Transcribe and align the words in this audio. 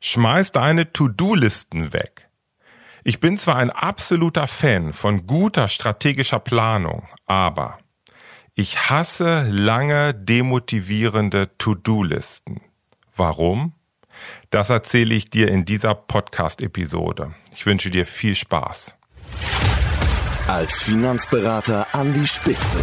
Schmeiß 0.00 0.52
deine 0.52 0.92
To-Do-Listen 0.92 1.92
weg. 1.92 2.28
Ich 3.04 3.20
bin 3.20 3.38
zwar 3.38 3.56
ein 3.56 3.70
absoluter 3.70 4.46
Fan 4.46 4.92
von 4.92 5.26
guter 5.26 5.68
strategischer 5.68 6.38
Planung, 6.38 7.08
aber 7.26 7.78
ich 8.54 8.90
hasse 8.90 9.42
lange 9.44 10.14
demotivierende 10.14 11.56
To-Do-Listen. 11.58 12.60
Warum? 13.16 13.72
Das 14.50 14.70
erzähle 14.70 15.14
ich 15.14 15.30
dir 15.30 15.48
in 15.48 15.64
dieser 15.64 15.94
Podcast-Episode. 15.94 17.34
Ich 17.54 17.66
wünsche 17.66 17.90
dir 17.90 18.06
viel 18.06 18.34
Spaß. 18.34 18.94
Als 20.46 20.82
Finanzberater 20.82 21.86
an 21.94 22.12
die 22.12 22.26
Spitze. 22.26 22.82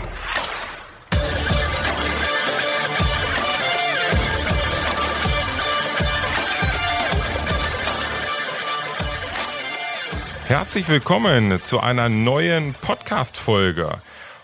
Herzlich 10.51 10.89
willkommen 10.89 11.63
zu 11.63 11.79
einer 11.79 12.09
neuen 12.09 12.73
Podcast-Folge. 12.73 14.01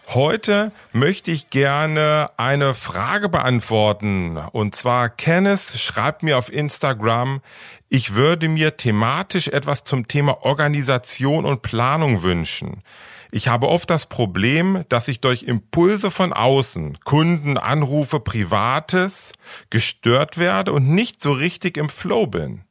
Heute 0.08 0.72
möchte 0.94 1.32
ich 1.32 1.50
gerne 1.50 2.30
eine 2.38 2.74
Frage 2.76 3.28
beantworten. 3.28 4.38
Und 4.38 4.74
zwar, 4.74 5.10
Kenneth 5.10 5.60
schreibt 5.60 6.24
mir 6.24 6.38
auf 6.38 6.50
Instagram, 6.50 7.42
ich 7.90 8.16
würde 8.16 8.48
mir 8.48 8.78
thematisch 8.78 9.50
etwas 9.50 9.84
zum 9.84 10.08
Thema 10.08 10.46
Organisation 10.46 11.44
und 11.44 11.62
Planung 11.62 12.24
wünschen. 12.24 12.84
Ich 13.30 13.50
habe 13.50 13.68
oft 13.68 13.90
das 13.90 14.06
Problem, 14.06 14.86
dass 14.88 15.10
ich 15.10 15.20
durch 15.20 15.44
Impulse 15.44 16.10
von 16.10 16.32
außen, 16.32 17.00
Kunden, 17.04 17.58
Anrufe, 17.58 18.22
Privates 18.22 19.34
gestört 19.70 20.38
werde 20.38 20.72
und 20.72 20.88
nicht 20.88 21.22
so 21.22 21.34
richtig 21.34 21.76
im 21.76 21.90
Flow 21.90 22.28
bin. 22.28 22.64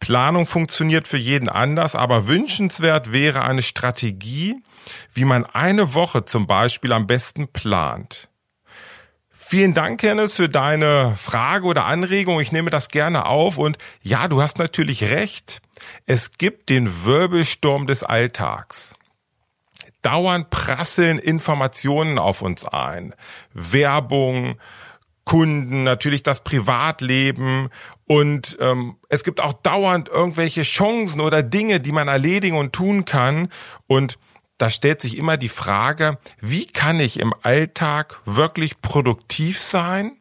Planung 0.00 0.46
funktioniert 0.46 1.08
für 1.08 1.16
jeden 1.16 1.48
anders, 1.48 1.94
aber 1.94 2.28
wünschenswert 2.28 3.12
wäre 3.12 3.42
eine 3.42 3.62
Strategie, 3.62 4.62
wie 5.12 5.24
man 5.24 5.46
eine 5.46 5.94
Woche 5.94 6.24
zum 6.24 6.46
Beispiel 6.46 6.92
am 6.92 7.06
besten 7.06 7.48
plant. 7.48 8.28
Vielen 9.30 9.74
Dank, 9.74 10.02
Hennes, 10.02 10.34
für 10.34 10.48
deine 10.48 11.16
Frage 11.16 11.66
oder 11.66 11.84
Anregung. 11.84 12.40
Ich 12.40 12.50
nehme 12.50 12.70
das 12.70 12.88
gerne 12.88 13.26
auf. 13.26 13.58
Und 13.58 13.76
ja, 14.00 14.26
du 14.26 14.40
hast 14.40 14.58
natürlich 14.58 15.04
recht. 15.04 15.60
Es 16.06 16.38
gibt 16.38 16.70
den 16.70 17.04
Wirbelsturm 17.04 17.86
des 17.86 18.02
Alltags. 18.02 18.94
Dauernd 20.00 20.50
prasseln 20.50 21.18
Informationen 21.18 22.18
auf 22.18 22.42
uns 22.42 22.66
ein. 22.66 23.14
Werbung, 23.52 24.58
Kunden, 25.24 25.84
natürlich 25.84 26.22
das 26.22 26.44
Privatleben 26.44 27.70
und 28.06 28.56
ähm, 28.60 28.96
es 29.08 29.24
gibt 29.24 29.40
auch 29.40 29.54
dauernd 29.54 30.08
irgendwelche 30.08 30.62
Chancen 30.62 31.20
oder 31.20 31.42
Dinge, 31.42 31.80
die 31.80 31.92
man 31.92 32.08
erledigen 32.08 32.56
und 32.56 32.72
tun 32.72 33.04
kann 33.04 33.48
und 33.86 34.18
da 34.58 34.70
stellt 34.70 35.00
sich 35.00 35.16
immer 35.16 35.36
die 35.36 35.48
Frage, 35.48 36.18
wie 36.40 36.66
kann 36.66 37.00
ich 37.00 37.18
im 37.18 37.34
Alltag 37.42 38.20
wirklich 38.24 38.80
produktiv 38.80 39.60
sein? 39.60 40.12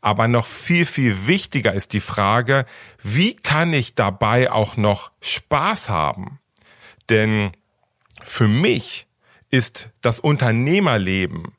Aber 0.00 0.28
noch 0.28 0.46
viel, 0.46 0.86
viel 0.86 1.26
wichtiger 1.26 1.72
ist 1.72 1.92
die 1.92 2.00
Frage, 2.00 2.66
wie 3.02 3.34
kann 3.34 3.72
ich 3.72 3.94
dabei 3.94 4.52
auch 4.52 4.76
noch 4.76 5.10
Spaß 5.22 5.88
haben? 5.88 6.38
Denn 7.08 7.52
für 8.22 8.46
mich 8.46 9.06
ist 9.50 9.90
das 10.02 10.20
Unternehmerleben 10.20 11.54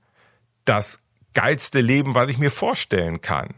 das 0.64 1.00
geilste 1.36 1.82
Leben, 1.82 2.16
was 2.16 2.30
ich 2.30 2.40
mir 2.40 2.50
vorstellen 2.50 3.22
kann. 3.22 3.54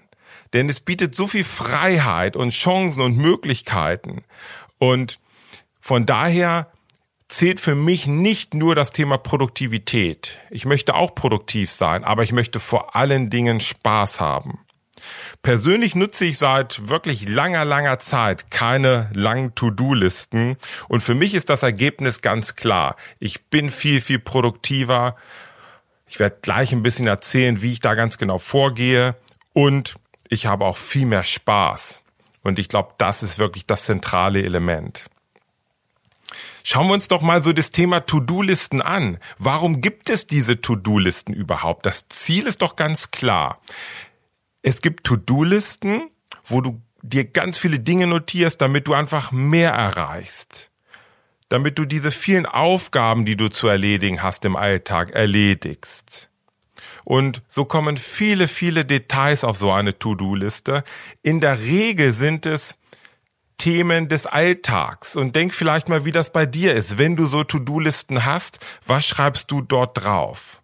Denn 0.53 0.67
es 0.67 0.81
bietet 0.81 1.15
so 1.15 1.27
viel 1.27 1.45
Freiheit 1.45 2.35
und 2.35 2.51
Chancen 2.51 3.01
und 3.01 3.17
Möglichkeiten. 3.17 4.23
Und 4.77 5.19
von 5.79 6.05
daher 6.05 6.69
zählt 7.29 7.59
für 7.59 7.75
mich 7.75 8.07
nicht 8.07 8.53
nur 8.53 8.75
das 8.75 8.91
Thema 8.91 9.17
Produktivität. 9.17 10.37
Ich 10.49 10.65
möchte 10.65 10.95
auch 10.95 11.15
produktiv 11.15 11.71
sein, 11.71 12.03
aber 12.03 12.23
ich 12.23 12.31
möchte 12.31 12.59
vor 12.59 12.95
allen 12.95 13.29
Dingen 13.29 13.59
Spaß 13.59 14.19
haben. 14.19 14.59
Persönlich 15.41 15.95
nutze 15.95 16.25
ich 16.25 16.37
seit 16.37 16.89
wirklich 16.89 17.29
langer, 17.29 17.63
langer 17.63 17.99
Zeit 17.99 18.49
keine 18.49 19.09
langen 19.13 19.55
To-Do-Listen 19.55 20.57
und 20.87 21.01
für 21.01 21.13
mich 21.13 21.33
ist 21.33 21.49
das 21.49 21.63
Ergebnis 21.63 22.21
ganz 22.21 22.55
klar. 22.55 22.95
Ich 23.19 23.45
bin 23.45 23.71
viel, 23.71 24.01
viel 24.01 24.19
produktiver, 24.19 25.15
ich 26.07 26.19
werde 26.19 26.37
gleich 26.41 26.71
ein 26.71 26.83
bisschen 26.83 27.07
erzählen, 27.07 27.61
wie 27.61 27.73
ich 27.73 27.79
da 27.79 27.95
ganz 27.95 28.17
genau 28.17 28.37
vorgehe 28.37 29.15
und 29.53 29.95
ich 30.29 30.45
habe 30.45 30.65
auch 30.65 30.77
viel 30.77 31.05
mehr 31.05 31.23
Spaß. 31.23 32.01
Und 32.43 32.59
ich 32.59 32.69
glaube, 32.69 32.93
das 32.97 33.23
ist 33.23 33.39
wirklich 33.39 33.65
das 33.65 33.85
zentrale 33.85 34.41
Element. 34.41 35.05
Schauen 36.63 36.87
wir 36.87 36.93
uns 36.93 37.07
doch 37.07 37.21
mal 37.21 37.43
so 37.43 37.53
das 37.53 37.71
Thema 37.71 38.01
To-Do-Listen 38.01 38.81
an. 38.81 39.19
Warum 39.37 39.81
gibt 39.81 40.09
es 40.09 40.27
diese 40.27 40.59
To-Do-Listen 40.59 41.33
überhaupt? 41.33 41.85
Das 41.85 42.07
Ziel 42.09 42.45
ist 42.45 42.61
doch 42.61 42.75
ganz 42.75 43.11
klar. 43.11 43.61
Es 44.61 44.81
gibt 44.81 45.05
To-Do-Listen, 45.05 46.09
wo 46.45 46.61
du 46.61 46.81
dir 47.01 47.25
ganz 47.25 47.57
viele 47.57 47.79
Dinge 47.79 48.07
notierst, 48.07 48.61
damit 48.61 48.87
du 48.87 48.93
einfach 48.93 49.31
mehr 49.31 49.71
erreichst 49.71 50.71
damit 51.49 51.77
du 51.77 51.85
diese 51.85 52.11
vielen 52.11 52.45
Aufgaben, 52.45 53.25
die 53.25 53.37
du 53.37 53.49
zu 53.49 53.67
erledigen 53.67 54.21
hast 54.21 54.45
im 54.45 54.55
Alltag, 54.55 55.11
erledigst. 55.11 56.29
Und 57.03 57.41
so 57.47 57.63
kommen 57.65 57.97
viele, 57.97 58.47
viele 58.47 58.83
Details 58.83 59.43
auf 59.43 59.57
so 59.57 59.71
eine 59.71 59.97
To-Do-Liste. 59.97 60.83
In 61.23 61.39
der 61.39 61.61
Regel 61.61 62.11
sind 62.11 62.45
es 62.45 62.77
Themen 63.57 64.07
des 64.07 64.25
Alltags. 64.25 65.15
Und 65.15 65.35
denk 65.35 65.53
vielleicht 65.53 65.89
mal, 65.89 66.05
wie 66.05 66.11
das 66.11 66.31
bei 66.31 66.45
dir 66.45 66.75
ist. 66.75 66.97
Wenn 66.97 67.15
du 67.15 67.25
so 67.25 67.43
To-Do-Listen 67.43 68.25
hast, 68.25 68.59
was 68.85 69.05
schreibst 69.05 69.51
du 69.51 69.61
dort 69.61 70.03
drauf? 70.03 70.61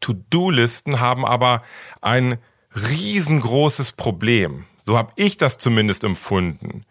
To-Do-Listen 0.00 1.00
haben 1.00 1.24
aber 1.24 1.62
ein 2.00 2.38
riesengroßes 2.74 3.92
Problem. 3.92 4.64
So 4.84 4.96
habe 4.96 5.12
ich 5.16 5.36
das 5.36 5.58
zumindest 5.58 6.04
empfunden. 6.04 6.84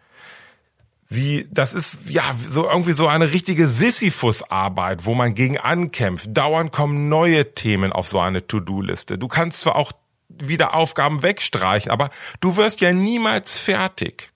Sie, 1.08 1.46
das 1.50 1.72
ist 1.72 2.00
ja 2.08 2.34
so 2.48 2.68
irgendwie 2.68 2.92
so 2.92 3.06
eine 3.06 3.32
richtige 3.32 3.68
Sisyphus-Arbeit, 3.68 5.06
wo 5.06 5.14
man 5.14 5.34
gegen 5.34 5.56
ankämpft. 5.56 6.28
Dauernd 6.30 6.72
kommen 6.72 7.08
neue 7.08 7.54
Themen 7.54 7.92
auf 7.92 8.08
so 8.08 8.18
eine 8.18 8.46
To-Do-Liste. 8.46 9.16
Du 9.16 9.28
kannst 9.28 9.60
zwar 9.60 9.76
auch 9.76 9.92
wieder 10.28 10.74
Aufgaben 10.74 11.22
wegstreichen, 11.22 11.92
aber 11.92 12.10
du 12.40 12.56
wirst 12.56 12.80
ja 12.80 12.92
niemals 12.92 13.58
fertig. 13.58 14.32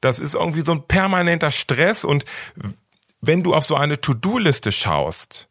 Das 0.00 0.20
ist 0.20 0.34
irgendwie 0.34 0.60
so 0.60 0.72
ein 0.72 0.86
permanenter 0.86 1.50
Stress 1.50 2.04
und 2.04 2.24
wenn 3.20 3.42
du 3.42 3.54
auf 3.54 3.66
so 3.66 3.74
eine 3.74 4.00
To-Do-Liste 4.00 4.70
schaust, 4.70 5.48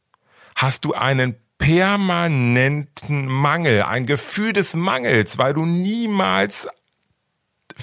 hast 0.56 0.86
du 0.86 0.94
einen 0.94 1.36
permanenten 1.58 3.28
Mangel, 3.28 3.84
ein 3.84 4.06
Gefühl 4.06 4.54
des 4.54 4.76
Mangels, 4.76 5.38
weil 5.38 5.54
du 5.54 5.66
niemals 5.66 6.68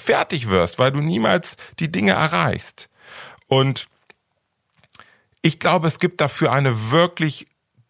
fertig 0.01 0.49
wirst, 0.49 0.79
weil 0.79 0.93
du 0.93 1.01
niemals 1.01 1.57
die 1.79 1.93
Dinge 1.93 2.13
erreichst. 2.13 2.89
Und 3.47 3.87
ich 5.43 5.59
glaube, 5.59 5.89
es 5.89 5.99
gibt 5.99 6.21
dafür 6.21 6.53
eine 6.53 6.91
wirklich 6.91 7.47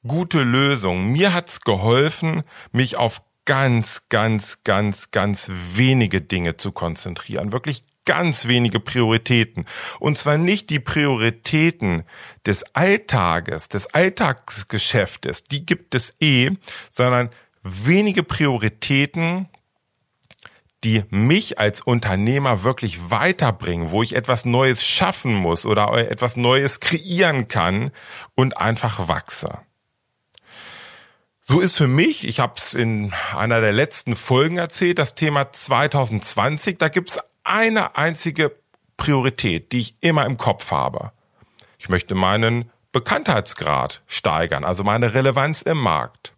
gute 0.07 0.43
Lösung. 0.43 1.13
Mir 1.13 1.33
hat's 1.33 1.61
geholfen, 1.61 2.43
mich 2.73 2.97
auf 2.97 3.23
ganz, 3.45 4.03
ganz, 4.09 4.59
ganz, 4.65 5.11
ganz 5.11 5.51
wenige 5.75 6.21
Dinge 6.21 6.57
zu 6.57 6.73
konzentrieren. 6.73 7.53
Wirklich 7.53 7.85
ganz 8.05 8.47
wenige 8.47 8.81
Prioritäten. 8.81 9.67
Und 9.99 10.19
zwar 10.19 10.39
nicht 10.39 10.71
die 10.71 10.81
Prioritäten 10.81 12.05
des 12.47 12.63
Alltages, 12.75 13.69
des 13.69 13.93
Alltagsgeschäftes, 13.95 15.45
die 15.45 15.67
gibt 15.67 15.95
es 15.95 16.15
eh, 16.21 16.51
sondern 16.91 17.31
wenige 17.63 18.23
Prioritäten, 18.23 19.49
die 20.85 21.05
mich 21.11 21.59
als 21.59 21.83
Unternehmer 21.83 22.65
wirklich 22.65 23.11
weiterbringen, 23.11 23.91
wo 23.91 24.03
ich 24.03 24.17
etwas 24.17 24.45
Neues 24.45 24.85
schaffen 24.85 25.35
muss 25.35 25.67
oder 25.67 25.93
etwas 26.11 26.37
Neues 26.37 26.81
kreieren 26.81 27.49
kann 27.49 27.91
und 28.35 28.57
einfach 28.57 29.09
wachse. 29.09 29.59
So 31.43 31.61
ist 31.61 31.77
für 31.77 31.89
mich, 31.89 32.27
ich 32.27 32.39
habe 32.41 32.55
es 32.57 32.75
in 32.75 33.13
einer 33.37 33.61
der 33.61 33.73
letzten 33.73 34.15
Folgen 34.15 34.57
erzählt, 34.57 34.99
das 34.99 35.17
Thema 35.17 35.53
2020, 35.53 36.79
da 36.79 36.89
gibt 36.89 37.11
es 37.11 37.19
eine 37.43 37.97
einzige 37.97 38.57
Priorität, 38.97 39.73
die 39.73 39.81
ich 39.81 39.97
immer 40.01 40.27
im 40.27 40.37
Kopf 40.37 40.71
habe. 40.71 41.13
Ich 41.79 41.89
möchte 41.89 42.15
meinen 42.15 42.71
Bekanntheitsgrad 42.93 44.03
steigern, 44.07 44.65
also 44.65 44.85
meine 44.85 45.15
Relevanz 45.15 45.63
im 45.63 45.79
Markt. 45.79 46.35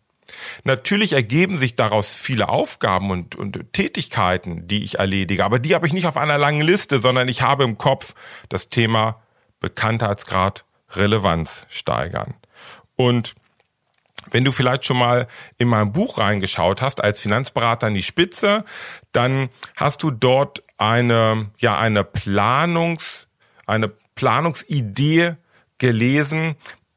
Natürlich 0.64 1.12
ergeben 1.12 1.56
sich 1.56 1.74
daraus 1.74 2.14
viele 2.14 2.48
Aufgaben 2.48 3.10
und, 3.10 3.34
und 3.34 3.72
Tätigkeiten, 3.72 4.68
die 4.68 4.82
ich 4.82 4.98
erledige, 4.98 5.44
aber 5.44 5.58
die 5.58 5.74
habe 5.74 5.86
ich 5.86 5.92
nicht 5.92 6.06
auf 6.06 6.16
einer 6.16 6.38
langen 6.38 6.62
Liste, 6.62 6.98
sondern 6.98 7.28
ich 7.28 7.42
habe 7.42 7.64
im 7.64 7.78
Kopf 7.78 8.14
das 8.48 8.68
Thema 8.68 9.22
Bekanntheitsgrad, 9.60 10.64
Relevanz 10.90 11.66
steigern. 11.68 12.34
Und 12.96 13.34
wenn 14.30 14.44
du 14.44 14.52
vielleicht 14.52 14.84
schon 14.84 14.98
mal 14.98 15.26
in 15.58 15.68
mein 15.68 15.92
Buch 15.92 16.18
reingeschaut 16.18 16.80
hast, 16.82 17.02
als 17.02 17.20
Finanzberater 17.20 17.88
an 17.88 17.94
die 17.94 18.02
Spitze, 18.02 18.64
dann 19.12 19.48
hast 19.76 20.02
du 20.02 20.10
dort 20.10 20.62
eine, 20.78 21.50
ja, 21.58 21.78
eine 21.78 22.04
Planungs, 22.04 23.28
eine 23.66 23.88
Planungsidee 24.14 25.36
gelesen, 25.78 26.56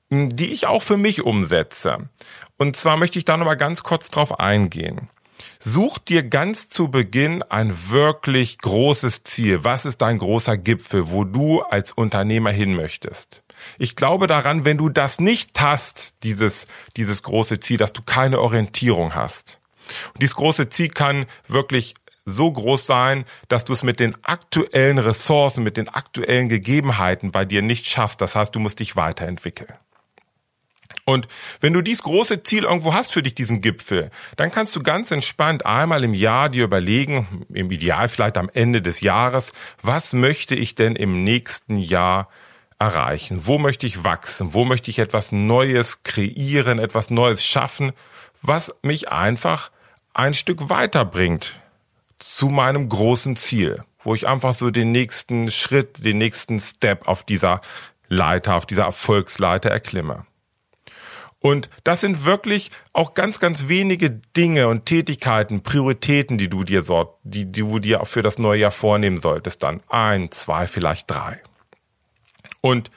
die 0.09 0.53
ich 0.53 0.67
auch 0.67 0.83
für 0.83 0.97
mich 0.97 1.23
umsetze. 1.23 2.09
Und 2.57 2.75
zwar 2.75 2.97
möchte 2.97 3.19
ich 3.19 3.25
da 3.25 3.37
nochmal 3.37 3.57
ganz 3.57 3.83
kurz 3.83 4.09
drauf 4.09 4.39
eingehen. 4.39 5.09
Such 5.59 5.97
dir 5.97 6.23
ganz 6.23 6.69
zu 6.69 6.89
Beginn 6.89 7.43
ein 7.43 7.89
wirklich 7.89 8.57
großes 8.59 9.23
Ziel. 9.23 9.63
Was 9.63 9.85
ist 9.85 9.97
dein 10.01 10.19
großer 10.19 10.57
Gipfel, 10.57 11.09
wo 11.11 11.23
du 11.23 11.61
als 11.61 11.91
Unternehmer 11.91 12.51
hin 12.51 12.75
möchtest? 12.75 13.43
Ich 13.77 13.95
glaube 13.95 14.27
daran, 14.27 14.63
wenn 14.65 14.77
du 14.77 14.89
das 14.89 15.19
nicht 15.19 15.59
hast, 15.59 16.15
dieses, 16.23 16.65
dieses 16.95 17.23
große 17.23 17.59
Ziel, 17.59 17.77
dass 17.77 17.93
du 17.93 18.01
keine 18.01 18.39
Orientierung 18.39 19.15
hast. 19.15 19.59
Und 20.13 20.21
dieses 20.21 20.35
große 20.35 20.69
Ziel 20.69 20.89
kann 20.89 21.25
wirklich 21.47 21.95
so 22.25 22.51
groß 22.51 22.85
sein, 22.85 23.25
dass 23.47 23.65
du 23.65 23.73
es 23.73 23.83
mit 23.83 23.99
den 23.99 24.15
aktuellen 24.23 24.97
Ressourcen, 24.97 25.63
mit 25.63 25.77
den 25.77 25.89
aktuellen 25.89 26.49
Gegebenheiten 26.49 27.31
bei 27.31 27.45
dir 27.45 27.61
nicht 27.61 27.85
schaffst. 27.85 28.19
Das 28.19 28.35
heißt, 28.35 28.55
du 28.55 28.59
musst 28.59 28.79
dich 28.79 28.95
weiterentwickeln. 28.95 29.73
Und 31.05 31.27
wenn 31.61 31.73
du 31.73 31.81
dieses 31.81 32.01
große 32.01 32.41
Ziel 32.41 32.63
irgendwo 32.63 32.95
hast 32.95 33.13
für 33.13 33.21
dich, 33.21 33.35
diesen 33.35 33.61
Gipfel, 33.61 34.09
dann 34.37 34.51
kannst 34.51 34.75
du 34.75 34.81
ganz 34.81 35.11
entspannt 35.11 35.63
einmal 35.63 36.03
im 36.03 36.15
Jahr 36.15 36.49
dir 36.49 36.63
überlegen, 36.63 37.45
im 37.53 37.69
Ideal 37.69 38.09
vielleicht 38.09 38.37
am 38.37 38.49
Ende 38.51 38.81
des 38.81 39.01
Jahres, 39.01 39.51
was 39.83 40.13
möchte 40.13 40.55
ich 40.55 40.73
denn 40.73 40.95
im 40.95 41.23
nächsten 41.23 41.77
Jahr 41.77 42.27
erreichen? 42.79 43.41
Wo 43.43 43.59
möchte 43.59 43.85
ich 43.85 44.03
wachsen? 44.03 44.55
Wo 44.55 44.65
möchte 44.65 44.89
ich 44.89 44.97
etwas 44.97 45.31
Neues 45.31 46.01
kreieren, 46.01 46.79
etwas 46.79 47.11
Neues 47.11 47.43
schaffen, 47.43 47.93
was 48.41 48.73
mich 48.81 49.11
einfach 49.11 49.69
ein 50.15 50.33
Stück 50.33 50.69
weiterbringt 50.69 51.59
zu 52.17 52.49
meinem 52.49 52.89
großen 52.89 53.35
Ziel, 53.35 53.83
wo 54.03 54.15
ich 54.15 54.27
einfach 54.27 54.55
so 54.55 54.71
den 54.71 54.91
nächsten 54.91 55.51
Schritt, 55.51 56.03
den 56.03 56.17
nächsten 56.17 56.59
Step 56.59 57.07
auf 57.07 57.23
dieser 57.23 57.61
Leiter, 58.07 58.55
auf 58.55 58.65
dieser 58.65 58.85
Erfolgsleiter 58.85 59.69
erklimme. 59.69 60.25
Und 61.45 61.69
das 61.83 62.01
sind 62.01 62.25
wirklich 62.25 62.71
auch 62.91 63.13
ganz, 63.13 63.39
ganz 63.39 63.67
wenige 63.67 64.09
Dinge 64.09 64.67
und 64.67 64.87
Tätigkeiten, 64.87 65.61
Prioritäten, 65.61 66.39
die 66.39 66.49
du 66.49 66.63
dir 66.63 66.81
so, 66.81 67.19
die, 67.21 67.45
die 67.45 67.61
du 67.61 67.77
dir 67.77 68.03
für 68.05 68.23
das 68.23 68.39
neue 68.39 68.61
Jahr 68.61 68.71
vornehmen 68.71 69.21
solltest. 69.21 69.61
Dann 69.61 69.81
ein, 69.87 70.31
zwei, 70.31 70.65
vielleicht 70.65 71.11
drei. 71.11 71.43
Und 72.61 72.89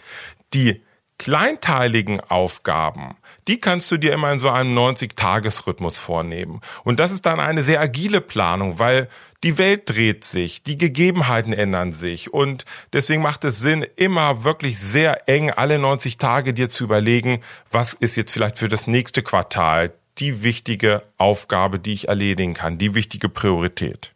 die 0.54 0.82
kleinteiligen 1.18 2.22
Aufgaben, 2.22 3.18
die 3.48 3.60
kannst 3.60 3.90
du 3.90 3.98
dir 3.98 4.14
immer 4.14 4.32
in 4.32 4.38
so 4.38 4.48
einem 4.48 4.74
90-Tages-Rhythmus 4.78 5.98
vornehmen. 5.98 6.62
Und 6.84 7.00
das 7.00 7.12
ist 7.12 7.26
dann 7.26 7.40
eine 7.40 7.62
sehr 7.62 7.82
agile 7.82 8.22
Planung, 8.22 8.78
weil 8.78 9.10
die 9.44 9.58
Welt 9.58 9.88
dreht 9.88 10.24
sich, 10.24 10.62
die 10.62 10.76
Gegebenheiten 10.76 11.52
ändern 11.52 11.92
sich 11.92 12.32
und 12.32 12.64
deswegen 12.92 13.22
macht 13.22 13.44
es 13.44 13.60
Sinn, 13.60 13.86
immer 13.96 14.44
wirklich 14.44 14.78
sehr 14.78 15.28
eng 15.28 15.50
alle 15.50 15.78
90 15.78 16.16
Tage 16.16 16.54
dir 16.54 16.68
zu 16.68 16.84
überlegen, 16.84 17.42
was 17.70 17.92
ist 17.92 18.16
jetzt 18.16 18.32
vielleicht 18.32 18.58
für 18.58 18.68
das 18.68 18.86
nächste 18.86 19.22
Quartal 19.22 19.92
die 20.18 20.42
wichtige 20.42 21.04
Aufgabe, 21.16 21.78
die 21.78 21.92
ich 21.92 22.08
erledigen 22.08 22.54
kann, 22.54 22.78
die 22.78 22.94
wichtige 22.94 23.28
Priorität. 23.28 24.12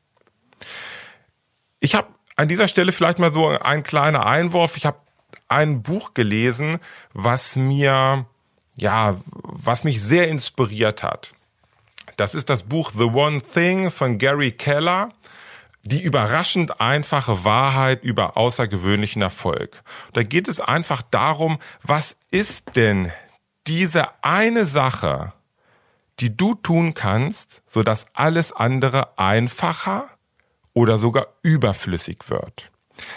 Ich 1.79 1.95
habe 1.95 2.09
an 2.35 2.49
dieser 2.49 2.67
Stelle 2.67 2.91
vielleicht 2.91 3.21
mal 3.21 3.33
so 3.33 3.47
ein 3.49 3.85
kleiner 3.85 4.27
Einwurf. 4.27 4.77
Ich 4.77 4.87
habe 4.87 4.99
ein 5.49 5.83
Buch 5.83 6.15
gelesen, 6.15 6.79
was 7.13 7.55
mir 7.55 8.27
ja, 8.75 9.21
was 9.27 9.85
mich 9.85 10.03
sehr 10.03 10.29
inspiriert 10.29 11.03
hat. 11.03 11.33
Das 12.17 12.35
ist 12.35 12.50
das 12.50 12.64
Buch 12.64 12.93
The 12.97 13.05
One 13.05 13.43
Thing 13.43 13.91
von 13.91 14.19
Gary 14.19 14.53
Keller. 14.53 15.11
Die 15.85 16.00
überraschend 16.00 16.81
einfache 16.81 17.44
Wahrheit 17.44 18.05
über 18.05 18.37
außergewöhnlichen 18.37 19.20
Erfolg. 19.20 19.82
Da 20.12 20.23
geht 20.23 20.47
es 20.47 20.61
einfach 20.61 21.03
darum, 21.03 21.59
was 21.82 22.17
ist 22.31 22.76
denn 22.76 23.11
diese 23.67 24.06
eine 24.23 24.64
Sache, 24.64 25.32
die 26.20 26.37
du 26.37 26.55
tun 26.55 26.94
kannst, 26.94 27.62
sodass 27.67 28.06
alles 28.14 28.53
andere 28.53 29.19
einfacher 29.19 30.09
oder 30.73 30.99
sogar 30.99 31.26
überflüssig 31.43 32.29
wird. 32.29 32.70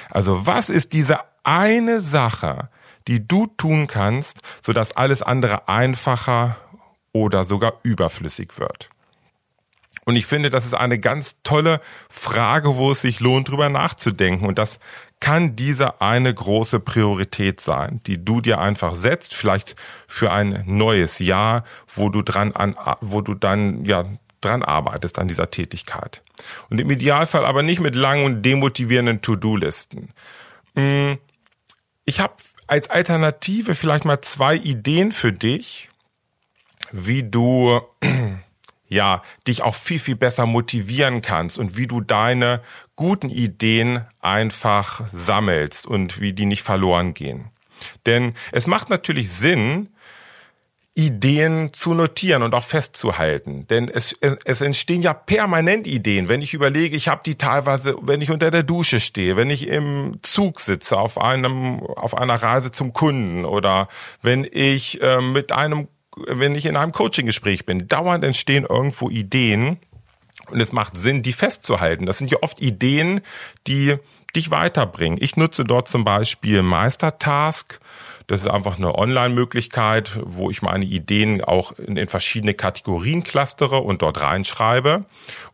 Also 0.09 0.47
was 0.47 0.69
ist 0.69 0.93
diese 0.93 1.19
eine 1.43 2.01
Sache, 2.01 2.69
die 3.07 3.27
du 3.27 3.45
tun 3.45 3.87
kannst, 3.87 4.41
sodass 4.61 4.91
alles 4.93 5.21
andere 5.21 5.67
einfacher 5.67 6.57
oder 7.15 7.45
sogar 7.45 7.79
überflüssig 7.83 8.59
wird? 8.59 8.89
Und 10.03 10.17
ich 10.17 10.27
finde, 10.27 10.49
das 10.51 10.65
ist 10.65 10.73
eine 10.73 10.99
ganz 10.99 11.41
tolle 11.43 11.79
Frage, 12.09 12.75
wo 12.75 12.91
es 12.91 13.01
sich 13.01 13.21
lohnt, 13.21 13.47
drüber 13.47 13.69
nachzudenken. 13.69 14.45
Und 14.45 14.59
das 14.59 14.79
kann 15.19 15.55
diese 15.55 16.01
eine 16.01 16.31
große 16.31 16.79
Priorität 16.81 17.61
sein, 17.61 18.01
die 18.05 18.23
du 18.23 18.41
dir 18.41 18.59
einfach 18.59 18.95
setzt, 18.95 19.33
vielleicht 19.33 19.75
für 20.07 20.31
ein 20.31 20.63
neues 20.67 21.17
Jahr, 21.19 21.63
wo 21.87 22.09
du 22.09 22.21
dran 22.21 22.51
an, 22.51 22.75
wo 22.99 23.21
du 23.21 23.33
dann, 23.33 23.85
ja, 23.85 24.05
dran 24.41 24.61
arbeitest 24.61 25.17
an 25.17 25.27
dieser 25.27 25.49
Tätigkeit. 25.49 26.21
Und 26.69 26.79
im 26.79 26.91
Idealfall 26.91 27.45
aber 27.45 27.63
nicht 27.63 27.79
mit 27.79 27.95
langen 27.95 28.25
und 28.25 28.43
demotivierenden 28.43 29.21
To-Do-Listen. 29.21 30.09
Hm, 30.75 31.17
ich 32.03 32.19
habe 32.19 32.35
als 32.67 32.89
Alternative 32.89 33.73
vielleicht 33.73 34.05
mal 34.05 34.21
zwei 34.21 34.55
Ideen 34.55 35.13
für 35.13 35.31
dich, 35.31 35.89
wie 36.91 37.23
du 37.23 37.81
ja, 38.87 39.21
dich 39.47 39.63
auch 39.63 39.75
viel, 39.75 39.99
viel 39.99 40.15
besser 40.15 40.45
motivieren 40.45 41.21
kannst 41.21 41.57
und 41.57 41.77
wie 41.77 41.87
du 41.87 42.01
deine 42.01 42.61
guten 42.95 43.29
Ideen 43.29 44.05
einfach 44.21 45.03
sammelst 45.11 45.85
und 45.85 46.21
wie 46.21 46.33
die 46.33 46.45
nicht 46.45 46.63
verloren 46.63 47.13
gehen. 47.13 47.49
Denn 48.05 48.35
es 48.51 48.67
macht 48.67 48.89
natürlich 48.89 49.31
Sinn, 49.31 49.89
Ideen 50.97 51.73
zu 51.73 51.93
notieren 51.93 52.41
und 52.41 52.55
auch 52.55 52.63
festzuhalten. 52.63 53.67
Denn 53.67 53.89
es, 53.89 54.15
es, 54.21 54.37
es 54.45 54.61
entstehen 54.61 55.01
ja 55.01 55.13
permanent 55.13 55.87
Ideen. 55.87 56.29
Wenn 56.29 56.41
ich 56.41 56.53
überlege, 56.53 56.95
ich 56.95 57.09
habe 57.09 57.21
die 57.25 57.35
teilweise, 57.35 57.97
wenn 58.01 58.21
ich 58.21 58.31
unter 58.31 58.49
der 58.49 58.63
Dusche 58.63 59.01
stehe, 59.01 59.35
wenn 59.35 59.49
ich 59.49 59.67
im 59.67 60.19
Zug 60.21 60.61
sitze 60.61 60.97
auf 60.97 61.19
einem 61.19 61.81
auf 61.81 62.17
einer 62.17 62.35
Reise 62.35 62.71
zum 62.71 62.93
Kunden 62.93 63.43
oder 63.43 63.89
wenn 64.21 64.47
ich 64.49 65.01
äh, 65.01 65.19
mit 65.19 65.51
einem 65.51 65.89
wenn 66.27 66.55
ich 66.55 66.65
in 66.65 66.77
einem 66.77 66.91
Coaching-Gespräch 66.91 67.65
bin, 67.65 67.87
dauernd 67.87 68.23
entstehen 68.23 68.65
irgendwo 68.69 69.09
Ideen 69.09 69.77
und 70.49 70.59
es 70.59 70.71
macht 70.71 70.97
Sinn, 70.97 71.23
die 71.23 71.33
festzuhalten. 71.33 72.05
Das 72.05 72.17
sind 72.17 72.31
ja 72.31 72.37
oft 72.41 72.61
Ideen, 72.61 73.21
die 73.67 73.95
dich 74.35 74.51
weiterbringen. 74.51 75.17
Ich 75.21 75.37
nutze 75.37 75.63
dort 75.63 75.87
zum 75.87 76.03
Beispiel 76.03 76.61
Meistertask. 76.61 77.79
Das 78.27 78.41
ist 78.41 78.49
einfach 78.49 78.77
eine 78.77 78.95
Online-Möglichkeit, 78.95 80.19
wo 80.23 80.49
ich 80.49 80.61
meine 80.61 80.85
Ideen 80.85 81.43
auch 81.43 81.73
in, 81.73 82.07
verschiedene 82.07 82.53
Kategorien 82.53 83.23
clustere 83.23 83.77
und 83.77 84.01
dort 84.01 84.21
reinschreibe. 84.21 85.05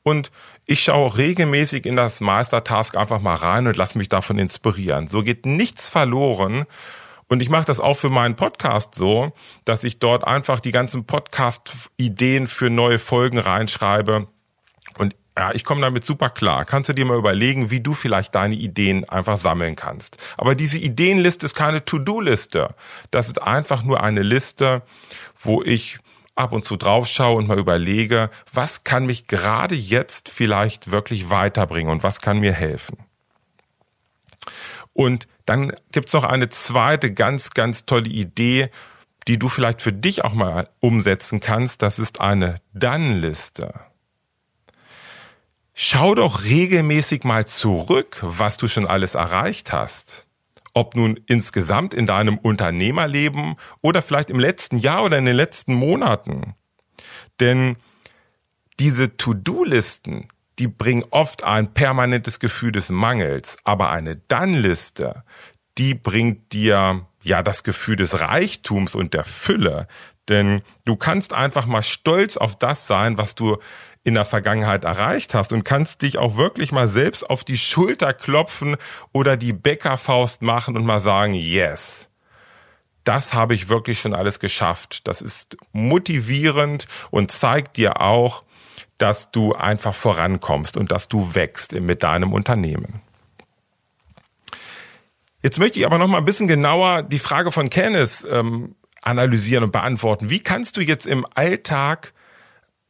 Und 0.03 0.31
ich 0.65 0.83
schaue 0.83 1.17
regelmäßig 1.17 1.85
in 1.85 1.95
das 1.95 2.21
Meistertask 2.21 2.95
einfach 2.95 3.19
mal 3.19 3.35
rein 3.35 3.67
und 3.67 3.77
lasse 3.77 3.97
mich 3.97 4.07
davon 4.07 4.39
inspirieren. 4.39 5.09
So 5.09 5.21
geht 5.21 5.45
nichts 5.45 5.89
verloren, 5.89 6.65
und 7.31 7.41
ich 7.41 7.49
mache 7.49 7.63
das 7.63 7.79
auch 7.79 7.93
für 7.93 8.09
meinen 8.09 8.35
Podcast 8.35 8.93
so, 8.93 9.31
dass 9.63 9.85
ich 9.85 9.99
dort 9.99 10.27
einfach 10.27 10.59
die 10.59 10.73
ganzen 10.73 11.05
Podcast-Ideen 11.05 12.49
für 12.49 12.69
neue 12.69 12.99
Folgen 12.99 13.37
reinschreibe. 13.37 14.27
Und 14.97 15.15
ja, 15.37 15.53
ich 15.53 15.63
komme 15.63 15.79
damit 15.79 16.05
super 16.05 16.29
klar. 16.29 16.65
Kannst 16.65 16.89
du 16.89 16.93
dir 16.93 17.05
mal 17.05 17.17
überlegen, 17.17 17.71
wie 17.71 17.79
du 17.79 17.93
vielleicht 17.93 18.35
deine 18.35 18.55
Ideen 18.55 19.07
einfach 19.07 19.37
sammeln 19.37 19.77
kannst. 19.77 20.17
Aber 20.35 20.55
diese 20.55 20.77
Ideenliste 20.77 21.45
ist 21.45 21.55
keine 21.55 21.85
To-Do-Liste. 21.85 22.75
Das 23.11 23.27
ist 23.27 23.41
einfach 23.41 23.81
nur 23.83 24.03
eine 24.03 24.23
Liste, 24.23 24.81
wo 25.39 25.63
ich 25.63 25.99
ab 26.35 26.51
und 26.51 26.65
zu 26.65 26.75
draufschaue 26.75 27.37
und 27.37 27.47
mal 27.47 27.59
überlege, 27.59 28.29
was 28.51 28.83
kann 28.83 29.05
mich 29.05 29.27
gerade 29.27 29.75
jetzt 29.75 30.27
vielleicht 30.27 30.91
wirklich 30.91 31.29
weiterbringen 31.29 31.93
und 31.93 32.03
was 32.03 32.19
kann 32.19 32.41
mir 32.41 32.51
helfen. 32.51 32.97
Und 34.91 35.29
dann 35.51 35.73
gibt's 35.91 36.13
noch 36.13 36.23
eine 36.23 36.47
zweite 36.47 37.13
ganz, 37.13 37.49
ganz 37.49 37.85
tolle 37.85 38.07
Idee, 38.07 38.69
die 39.27 39.37
du 39.37 39.49
vielleicht 39.49 39.81
für 39.81 39.91
dich 39.91 40.23
auch 40.23 40.33
mal 40.33 40.69
umsetzen 40.79 41.41
kannst. 41.41 41.81
Das 41.81 41.99
ist 41.99 42.21
eine 42.21 42.55
Dann-Liste. 42.73 43.73
Schau 45.73 46.15
doch 46.15 46.43
regelmäßig 46.43 47.25
mal 47.25 47.47
zurück, 47.47 48.19
was 48.21 48.55
du 48.55 48.69
schon 48.69 48.87
alles 48.87 49.15
erreicht 49.15 49.73
hast. 49.73 50.25
Ob 50.73 50.95
nun 50.95 51.19
insgesamt 51.25 51.93
in 51.93 52.07
deinem 52.07 52.37
Unternehmerleben 52.37 53.57
oder 53.81 54.01
vielleicht 54.01 54.29
im 54.29 54.39
letzten 54.39 54.77
Jahr 54.77 55.03
oder 55.03 55.17
in 55.17 55.25
den 55.25 55.35
letzten 55.35 55.73
Monaten. 55.73 56.55
Denn 57.41 57.75
diese 58.79 59.17
To-Do-Listen, 59.17 60.29
die 60.59 60.67
bringen 60.67 61.05
oft 61.11 61.43
ein 61.43 61.73
permanentes 61.73 62.39
Gefühl 62.39 62.71
des 62.71 62.89
Mangels, 62.89 63.57
aber 63.63 63.91
eine 63.91 64.15
Dann-Liste, 64.15 65.23
die 65.77 65.93
bringt 65.93 66.53
dir 66.53 67.07
ja 67.23 67.43
das 67.43 67.63
Gefühl 67.63 67.95
des 67.95 68.19
Reichtums 68.19 68.95
und 68.95 69.13
der 69.13 69.23
Fülle. 69.23 69.87
Denn 70.29 70.61
du 70.85 70.95
kannst 70.95 71.33
einfach 71.33 71.65
mal 71.65 71.83
stolz 71.83 72.37
auf 72.37 72.57
das 72.57 72.87
sein, 72.87 73.17
was 73.17 73.35
du 73.35 73.57
in 74.03 74.15
der 74.15 74.25
Vergangenheit 74.25 74.83
erreicht 74.83 75.33
hast 75.33 75.53
und 75.53 75.63
kannst 75.63 76.01
dich 76.01 76.17
auch 76.17 76.35
wirklich 76.35 76.71
mal 76.71 76.87
selbst 76.87 77.29
auf 77.29 77.43
die 77.43 77.57
Schulter 77.57 78.13
klopfen 78.13 78.75
oder 79.11 79.37
die 79.37 79.53
Bäckerfaust 79.53 80.41
machen 80.41 80.75
und 80.75 80.85
mal 80.85 81.01
sagen, 81.01 81.33
yes. 81.33 82.10
Das 83.03 83.33
habe 83.33 83.55
ich 83.55 83.69
wirklich 83.69 83.99
schon 83.99 84.13
alles 84.13 84.39
geschafft. 84.39 85.07
Das 85.07 85.21
ist 85.21 85.57
motivierend 85.71 86.87
und 87.09 87.31
zeigt 87.31 87.77
dir 87.77 88.01
auch, 88.01 88.43
dass 88.97 89.31
du 89.31 89.53
einfach 89.53 89.95
vorankommst 89.95 90.77
und 90.77 90.91
dass 90.91 91.07
du 91.07 91.33
wächst 91.33 91.73
mit 91.73 92.03
deinem 92.03 92.33
Unternehmen. 92.33 93.01
Jetzt 95.41 95.57
möchte 95.57 95.79
ich 95.79 95.85
aber 95.87 95.97
noch 95.97 96.07
mal 96.07 96.19
ein 96.19 96.25
bisschen 96.25 96.47
genauer 96.47 97.01
die 97.01 97.17
Frage 97.17 97.51
von 97.51 97.71
Kenneth 97.71 98.27
ähm, 98.29 98.75
analysieren 99.01 99.63
und 99.63 99.71
beantworten. 99.71 100.29
Wie 100.29 100.39
kannst 100.39 100.77
du 100.77 100.81
jetzt 100.81 101.07
im 101.07 101.25
Alltag 101.33 102.13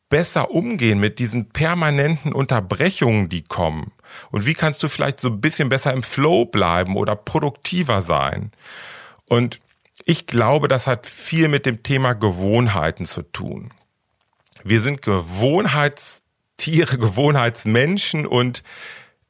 besser 0.10 0.52
umgehen 0.52 1.00
mit 1.00 1.20
diesen 1.20 1.50
permanenten 1.50 2.34
Unterbrechungen, 2.34 3.30
die 3.30 3.44
kommen? 3.44 3.94
Und 4.30 4.46
wie 4.46 4.54
kannst 4.54 4.84
du 4.84 4.90
vielleicht 4.90 5.22
so 5.22 5.30
ein 5.30 5.40
bisschen 5.40 5.70
besser 5.70 5.94
im 5.94 6.04
Flow 6.04 6.46
bleiben 6.46 6.98
oder 6.98 7.16
produktiver 7.16 8.02
sein? 8.02 8.52
Und 9.30 9.62
ich 10.06 10.28
glaube, 10.28 10.68
das 10.68 10.88
hat 10.88 11.06
viel 11.08 11.48
mit 11.48 11.66
dem 11.66 11.84
Thema 11.84 12.14
Gewohnheiten 12.14 13.06
zu 13.06 13.22
tun. 13.22 13.72
Wir 14.64 14.82
sind 14.82 15.02
Gewohnheitstiere, 15.02 16.98
Gewohnheitsmenschen 17.00 18.26
und 18.26 18.64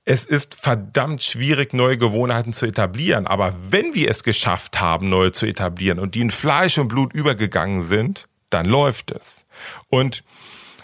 es 0.03 0.25
ist 0.25 0.55
verdammt 0.55 1.21
schwierig, 1.21 1.73
neue 1.73 1.97
Gewohnheiten 1.97 2.53
zu 2.53 2.65
etablieren. 2.65 3.27
Aber 3.27 3.55
wenn 3.69 3.93
wir 3.93 4.09
es 4.09 4.23
geschafft 4.23 4.81
haben, 4.81 5.09
neue 5.09 5.31
zu 5.31 5.45
etablieren 5.45 5.99
und 5.99 6.15
die 6.15 6.21
in 6.21 6.31
Fleisch 6.31 6.77
und 6.79 6.87
Blut 6.87 7.13
übergegangen 7.13 7.83
sind, 7.83 8.27
dann 8.49 8.65
läuft 8.65 9.11
es. 9.11 9.45
Und 9.89 10.23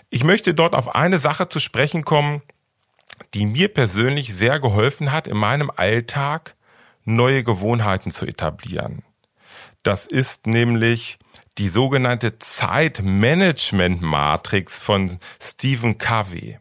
ich 0.09 0.23
möchte 0.23 0.53
dort 0.53 0.75
auf 0.75 0.95
eine 0.95 1.19
Sache 1.19 1.49
zu 1.49 1.59
sprechen 1.59 2.05
kommen, 2.05 2.41
die 3.33 3.45
mir 3.45 3.67
persönlich 3.67 4.33
sehr 4.33 4.59
geholfen 4.59 5.11
hat, 5.11 5.27
in 5.27 5.37
meinem 5.37 5.71
Alltag 5.75 6.55
neue 7.03 7.43
Gewohnheiten 7.43 8.11
zu 8.11 8.25
etablieren. 8.25 9.03
Das 9.87 10.05
ist 10.05 10.45
nämlich 10.47 11.17
die 11.57 11.69
sogenannte 11.69 12.39
Zeitmanagement-Matrix 12.39 14.77
von 14.77 15.19
Stephen 15.41 15.97
Covey. 15.97 16.59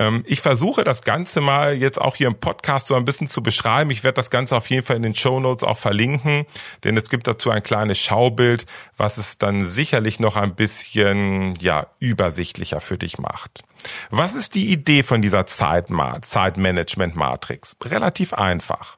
Ähm, 0.00 0.24
ich 0.26 0.40
versuche 0.40 0.82
das 0.82 1.02
Ganze 1.02 1.40
mal 1.40 1.76
jetzt 1.76 2.00
auch 2.00 2.16
hier 2.16 2.26
im 2.26 2.34
Podcast 2.34 2.88
so 2.88 2.96
ein 2.96 3.04
bisschen 3.04 3.28
zu 3.28 3.40
beschreiben. 3.40 3.92
Ich 3.92 4.02
werde 4.02 4.16
das 4.16 4.30
Ganze 4.30 4.56
auf 4.56 4.68
jeden 4.68 4.84
Fall 4.84 4.96
in 4.96 5.04
den 5.04 5.14
Show 5.14 5.38
Notes 5.38 5.62
auch 5.62 5.78
verlinken, 5.78 6.44
denn 6.82 6.96
es 6.96 7.08
gibt 7.08 7.28
dazu 7.28 7.50
ein 7.50 7.62
kleines 7.62 8.00
Schaubild, 8.00 8.66
was 8.96 9.16
es 9.16 9.38
dann 9.38 9.64
sicherlich 9.64 10.18
noch 10.18 10.34
ein 10.34 10.56
bisschen, 10.56 11.54
ja, 11.60 11.86
übersichtlicher 12.00 12.80
für 12.80 12.98
dich 12.98 13.18
macht. 13.18 13.62
Was 14.10 14.34
ist 14.34 14.56
die 14.56 14.72
Idee 14.72 15.04
von 15.04 15.22
dieser 15.22 15.46
Zeitmanagement-Matrix? 15.46 17.76
Relativ 17.84 18.32
einfach. 18.32 18.96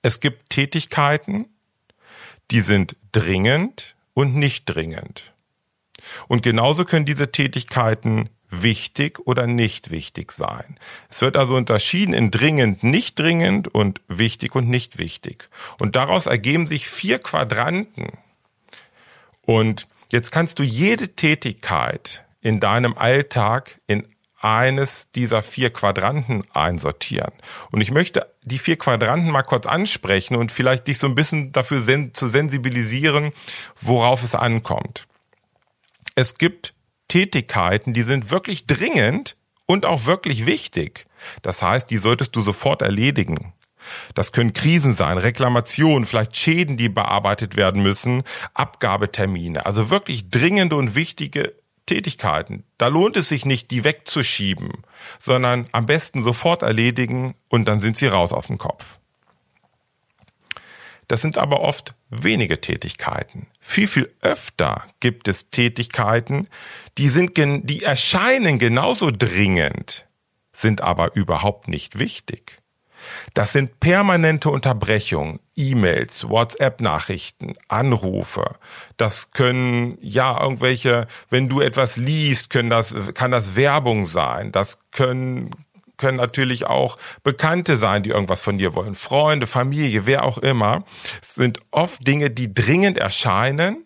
Es 0.00 0.20
gibt 0.20 0.48
Tätigkeiten, 0.48 1.50
die 2.52 2.60
sind 2.60 2.96
dringend 3.12 3.96
und 4.14 4.34
nicht 4.34 4.66
dringend. 4.66 5.32
Und 6.28 6.42
genauso 6.42 6.84
können 6.84 7.06
diese 7.06 7.32
Tätigkeiten 7.32 8.28
wichtig 8.50 9.18
oder 9.20 9.46
nicht 9.46 9.90
wichtig 9.90 10.32
sein. 10.32 10.78
Es 11.08 11.22
wird 11.22 11.38
also 11.38 11.56
unterschieden 11.56 12.12
in 12.12 12.30
dringend, 12.30 12.84
nicht 12.84 13.18
dringend 13.18 13.68
und 13.68 14.02
wichtig 14.08 14.54
und 14.54 14.68
nicht 14.68 14.98
wichtig. 14.98 15.48
Und 15.80 15.96
daraus 15.96 16.26
ergeben 16.26 16.66
sich 16.66 16.88
vier 16.88 17.18
Quadranten. 17.18 18.18
Und 19.40 19.88
jetzt 20.10 20.30
kannst 20.30 20.58
du 20.58 20.62
jede 20.62 21.08
Tätigkeit 21.16 22.24
in 22.42 22.60
deinem 22.60 22.98
Alltag 22.98 23.80
in 23.86 24.06
eines 24.42 25.10
dieser 25.12 25.42
vier 25.42 25.72
Quadranten 25.72 26.44
einsortieren. 26.52 27.32
Und 27.70 27.80
ich 27.80 27.90
möchte 27.90 28.26
die 28.42 28.58
vier 28.58 28.76
Quadranten 28.76 29.30
mal 29.30 29.42
kurz 29.42 29.66
ansprechen 29.66 30.36
und 30.36 30.52
vielleicht 30.52 30.88
dich 30.88 30.98
so 30.98 31.06
ein 31.06 31.14
bisschen 31.14 31.52
dafür 31.52 31.80
sen 31.80 32.12
zu 32.12 32.28
sensibilisieren, 32.28 33.32
worauf 33.80 34.22
es 34.22 34.34
ankommt. 34.34 35.06
Es 36.14 36.34
gibt 36.34 36.74
Tätigkeiten, 37.08 37.94
die 37.94 38.02
sind 38.02 38.30
wirklich 38.30 38.66
dringend 38.66 39.36
und 39.66 39.86
auch 39.86 40.06
wirklich 40.06 40.44
wichtig. 40.44 41.06
Das 41.42 41.62
heißt, 41.62 41.88
die 41.88 41.98
solltest 41.98 42.34
du 42.34 42.42
sofort 42.42 42.82
erledigen. 42.82 43.54
Das 44.14 44.32
können 44.32 44.52
Krisen 44.52 44.92
sein, 44.92 45.18
Reklamationen, 45.18 46.04
vielleicht 46.04 46.36
Schäden, 46.36 46.76
die 46.76 46.88
bearbeitet 46.88 47.56
werden 47.56 47.82
müssen, 47.82 48.22
Abgabetermine. 48.54 49.66
Also 49.66 49.90
wirklich 49.90 50.30
dringende 50.30 50.76
und 50.76 50.94
wichtige 50.94 51.54
Tätigkeiten. 51.86 52.64
Da 52.78 52.88
lohnt 52.88 53.16
es 53.16 53.28
sich 53.28 53.44
nicht, 53.44 53.70
die 53.70 53.84
wegzuschieben, 53.84 54.82
sondern 55.18 55.66
am 55.72 55.86
besten 55.86 56.22
sofort 56.22 56.62
erledigen 56.62 57.34
und 57.48 57.66
dann 57.66 57.80
sind 57.80 57.96
sie 57.96 58.06
raus 58.06 58.32
aus 58.32 58.46
dem 58.46 58.58
Kopf. 58.58 58.98
Das 61.08 61.20
sind 61.20 61.36
aber 61.36 61.60
oft 61.60 61.94
wenige 62.08 62.60
Tätigkeiten. 62.60 63.46
Viel, 63.60 63.86
viel 63.86 64.14
öfter 64.22 64.86
gibt 65.00 65.28
es 65.28 65.50
Tätigkeiten, 65.50 66.48
die 66.96 67.08
sind, 67.08 67.36
die 67.36 67.82
erscheinen 67.82 68.58
genauso 68.58 69.10
dringend, 69.10 70.06
sind 70.52 70.80
aber 70.80 71.14
überhaupt 71.14 71.68
nicht 71.68 71.98
wichtig. 71.98 72.62
Das 73.34 73.52
sind 73.52 73.78
permanente 73.80 74.48
Unterbrechungen, 74.48 75.40
E-Mails, 75.56 76.28
WhatsApp-Nachrichten, 76.28 77.54
Anrufe. 77.68 78.56
Das 78.96 79.30
können 79.32 79.98
ja 80.00 80.40
irgendwelche, 80.40 81.06
wenn 81.30 81.48
du 81.48 81.60
etwas 81.60 81.96
liest, 81.96 82.50
können 82.50 82.70
das, 82.70 82.94
kann 83.14 83.30
das 83.30 83.56
Werbung 83.56 84.06
sein. 84.06 84.52
Das 84.52 84.80
können 84.90 85.50
können 85.98 86.16
natürlich 86.16 86.66
auch 86.66 86.98
Bekannte 87.22 87.76
sein, 87.76 88.02
die 88.02 88.10
irgendwas 88.10 88.40
von 88.40 88.58
dir 88.58 88.74
wollen. 88.74 88.96
Freunde, 88.96 89.46
Familie, 89.46 90.04
wer 90.04 90.24
auch 90.24 90.38
immer. 90.38 90.84
Es 91.20 91.36
sind 91.36 91.60
oft 91.70 92.04
Dinge, 92.04 92.28
die 92.28 92.52
dringend 92.52 92.98
erscheinen, 92.98 93.84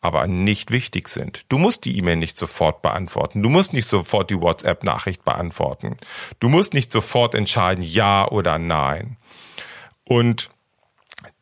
aber 0.00 0.28
nicht 0.28 0.70
wichtig 0.70 1.08
sind. 1.08 1.44
Du 1.48 1.58
musst 1.58 1.84
die 1.84 1.98
E-Mail 1.98 2.16
nicht 2.16 2.38
sofort 2.38 2.82
beantworten. 2.82 3.42
Du 3.42 3.48
musst 3.48 3.72
nicht 3.72 3.88
sofort 3.88 4.30
die 4.30 4.40
WhatsApp-Nachricht 4.40 5.24
beantworten. 5.24 5.96
Du 6.38 6.48
musst 6.48 6.72
nicht 6.72 6.92
sofort 6.92 7.34
entscheiden, 7.34 7.82
ja 7.82 8.28
oder 8.28 8.58
nein. 8.58 9.16
Und 10.04 10.50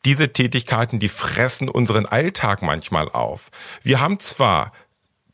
diese 0.07 0.33
Tätigkeiten, 0.33 1.01
die 1.01 1.09
fressen 1.09 1.69
unseren 1.69 2.07
Alltag 2.07 2.63
manchmal 2.63 3.09
auf. 3.09 3.51
Wir 3.83 4.01
haben 4.01 4.21
zwar 4.21 4.73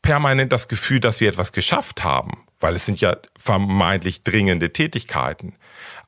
permanent 0.01 0.51
das 0.51 0.67
Gefühl, 0.67 0.99
dass 0.99 1.21
wir 1.21 1.29
etwas 1.29 1.53
geschafft 1.53 2.03
haben, 2.03 2.43
weil 2.59 2.75
es 2.75 2.85
sind 2.85 2.99
ja 2.99 3.15
vermeintlich 3.37 4.23
dringende 4.23 4.73
Tätigkeiten. 4.73 5.55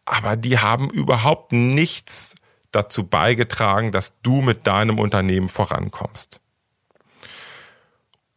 Aber 0.03 0.35
die 0.35 0.57
haben 0.57 0.89
überhaupt 0.89 1.51
nichts 1.51 2.33
dazu 2.71 3.07
beigetragen, 3.07 3.91
dass 3.91 4.19
du 4.23 4.41
mit 4.41 4.65
deinem 4.65 4.99
Unternehmen 4.99 5.47
vorankommst. 5.47 6.41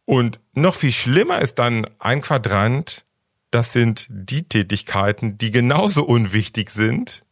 Und 0.05 0.39
noch 0.53 0.75
viel 0.75 0.91
schlimmer 0.91 1.39
ist 1.39 1.59
dann 1.59 1.85
ein 1.97 2.21
Quadrant, 2.21 3.03
das 3.49 3.73
sind 3.73 4.05
die 4.09 4.43
Tätigkeiten, 4.43 5.39
die 5.39 5.49
genauso 5.49 6.03
unwichtig 6.03 6.69
sind 6.69 7.25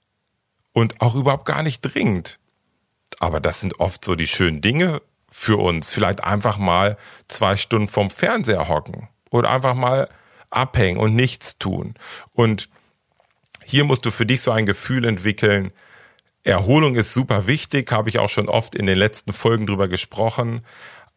und 0.73 0.99
auch 0.99 1.13
überhaupt 1.13 1.45
gar 1.45 1.61
nicht 1.61 1.81
dringend. 1.81 2.39
Aber 3.19 3.39
das 3.39 3.61
sind 3.61 3.79
oft 3.79 4.03
so 4.05 4.15
die 4.15 4.27
schönen 4.27 4.61
Dinge 4.61 5.01
für 5.29 5.57
uns. 5.57 5.89
Vielleicht 5.89 6.23
einfach 6.23 6.57
mal 6.57 6.97
zwei 7.27 7.57
Stunden 7.57 7.87
vom 7.87 8.09
Fernseher 8.09 8.67
hocken 8.67 9.09
oder 9.29 9.49
einfach 9.49 9.73
mal 9.73 10.09
abhängen 10.49 10.99
und 10.99 11.15
nichts 11.15 11.57
tun. 11.57 11.95
Und 12.33 12.69
hier 13.65 13.83
musst 13.83 14.05
du 14.05 14.11
für 14.11 14.25
dich 14.25 14.41
so 14.41 14.51
ein 14.51 14.65
Gefühl 14.65 15.05
entwickeln. 15.05 15.71
Erholung 16.43 16.95
ist 16.95 17.13
super 17.13 17.47
wichtig, 17.47 17.91
habe 17.91 18.09
ich 18.09 18.19
auch 18.19 18.29
schon 18.29 18.47
oft 18.47 18.75
in 18.75 18.85
den 18.85 18.97
letzten 18.97 19.33
Folgen 19.33 19.67
drüber 19.67 19.89
gesprochen. 19.89 20.63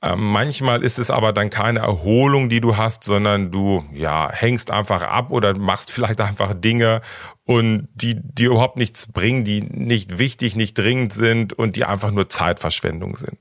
Ähm, 0.02 0.32
manchmal 0.32 0.82
ist 0.82 0.98
es 0.98 1.10
aber 1.10 1.34
dann 1.34 1.50
keine 1.50 1.80
Erholung, 1.80 2.48
die 2.48 2.62
du 2.62 2.78
hast, 2.78 3.04
sondern 3.04 3.50
du 3.50 3.84
ja 3.92 4.32
hängst 4.32 4.70
einfach 4.70 5.02
ab 5.02 5.30
oder 5.30 5.58
machst 5.58 5.90
vielleicht 5.90 6.20
einfach 6.22 6.54
Dinge 6.54 7.02
und 7.44 7.88
die 7.94 8.16
die 8.16 8.44
überhaupt 8.44 8.76
nichts 8.76 9.12
bringen, 9.12 9.44
die 9.44 9.60
nicht 9.60 10.18
wichtig, 10.18 10.56
nicht 10.56 10.78
dringend 10.78 11.12
sind 11.12 11.52
und 11.52 11.76
die 11.76 11.84
einfach 11.84 12.12
nur 12.12 12.28
Zeitverschwendung 12.30 13.16
sind. 13.16 13.38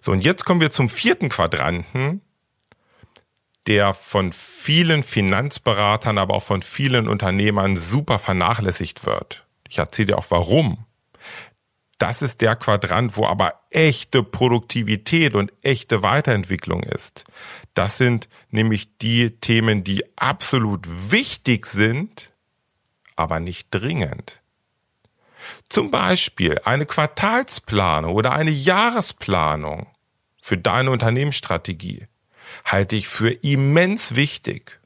So 0.00 0.12
und 0.12 0.22
jetzt 0.22 0.44
kommen 0.44 0.60
wir 0.60 0.70
zum 0.70 0.88
vierten 0.88 1.28
Quadranten, 1.28 2.22
der 3.66 3.94
von 3.94 4.32
vielen 4.32 5.02
Finanzberatern, 5.02 6.18
aber 6.18 6.34
auch 6.34 6.42
von 6.42 6.62
vielen 6.62 7.08
Unternehmern 7.08 7.76
super 7.76 8.18
vernachlässigt 8.18 9.04
wird. 9.06 9.46
Ich 9.68 9.78
erzähle 9.78 10.08
dir 10.08 10.18
auch 10.18 10.30
warum. 10.30 10.84
Das 11.98 12.22
ist 12.22 12.40
der 12.40 12.56
Quadrant, 12.56 13.16
wo 13.16 13.26
aber 13.26 13.60
echte 13.70 14.22
Produktivität 14.22 15.34
und 15.34 15.52
echte 15.62 16.02
Weiterentwicklung 16.02 16.82
ist. 16.82 17.24
Das 17.74 17.96
sind 17.96 18.28
nämlich 18.50 18.98
die 18.98 19.30
Themen, 19.30 19.84
die 19.84 20.04
absolut 20.16 20.86
wichtig 21.10 21.66
sind, 21.66 22.30
aber 23.16 23.40
nicht 23.40 23.68
dringend. 23.70 24.40
Zum 25.68 25.90
Beispiel 25.90 26.60
eine 26.64 26.86
Quartalsplanung 26.86 28.14
oder 28.14 28.32
eine 28.32 28.50
Jahresplanung 28.50 29.86
für 30.40 30.58
deine 30.58 30.90
Unternehmensstrategie 30.90 32.06
halte 32.64 32.96
ich 32.96 33.08
für 33.08 33.30
immens 33.30 34.14
wichtig. 34.14 34.80